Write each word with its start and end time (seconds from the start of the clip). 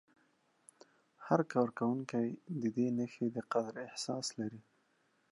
هر 1.25 1.39
کارکوونکی 1.53 2.27
د 2.61 2.63
دې 2.75 2.87
نښې 2.97 3.27
د 3.35 3.37
قدر 3.51 3.75
احساس 3.87 4.27
لري. 4.39 4.61